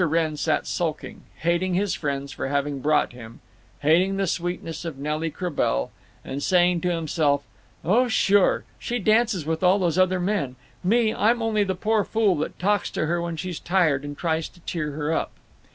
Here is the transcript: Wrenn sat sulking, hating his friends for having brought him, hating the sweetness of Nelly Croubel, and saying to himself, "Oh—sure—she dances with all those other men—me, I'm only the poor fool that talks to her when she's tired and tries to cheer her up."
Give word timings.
Wrenn 0.03 0.35
sat 0.35 0.65
sulking, 0.65 1.21
hating 1.41 1.75
his 1.75 1.93
friends 1.93 2.31
for 2.31 2.47
having 2.47 2.79
brought 2.79 3.13
him, 3.13 3.39
hating 3.81 4.17
the 4.17 4.25
sweetness 4.25 4.83
of 4.83 4.97
Nelly 4.97 5.29
Croubel, 5.29 5.91
and 6.25 6.41
saying 6.41 6.81
to 6.81 6.89
himself, 6.91 7.43
"Oh—sure—she 7.85 8.97
dances 8.97 9.45
with 9.45 9.61
all 9.61 9.77
those 9.77 9.99
other 9.99 10.19
men—me, 10.19 11.13
I'm 11.13 11.43
only 11.43 11.63
the 11.63 11.75
poor 11.75 12.03
fool 12.03 12.35
that 12.37 12.57
talks 12.57 12.89
to 12.89 13.05
her 13.05 13.21
when 13.21 13.37
she's 13.37 13.59
tired 13.59 14.03
and 14.03 14.17
tries 14.17 14.49
to 14.49 14.59
cheer 14.61 14.89
her 14.93 15.13
up." 15.13 15.33